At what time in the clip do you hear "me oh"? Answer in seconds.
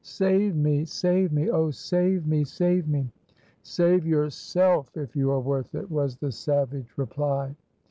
1.31-1.69